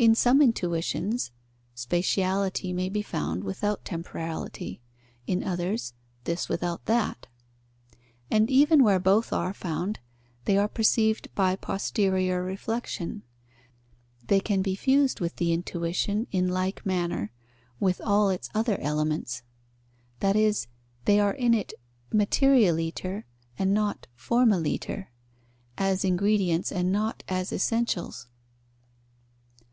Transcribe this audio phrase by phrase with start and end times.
[0.00, 1.32] In some intuitions,
[1.74, 4.80] spatiality may be found without temporality,
[5.26, 5.92] in others,
[6.22, 7.26] this without that;
[8.30, 9.98] and even where both are found,
[10.44, 13.24] they are perceived by posterior reflexion:
[14.24, 17.32] they can be fused with the intuition in like manner
[17.80, 19.42] with all its other elements:
[20.20, 20.68] that is,
[21.06, 21.74] they are in it
[22.12, 23.24] materialiter
[23.58, 25.08] and not formaliter,
[25.76, 28.28] as ingredients and not as essentials.